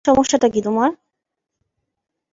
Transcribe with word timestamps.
সমস্যাটা 0.05 0.47
কী 0.49 0.61
তোমার? 0.61 0.89